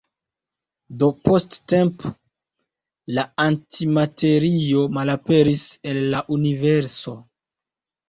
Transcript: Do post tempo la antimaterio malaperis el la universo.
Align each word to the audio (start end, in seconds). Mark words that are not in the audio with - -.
Do 1.03 1.09
post 1.29 1.57
tempo 1.73 2.13
la 3.19 3.27
antimaterio 3.47 4.89
malaperis 4.99 5.71
el 5.95 6.05
la 6.19 6.27
universo. 6.41 7.21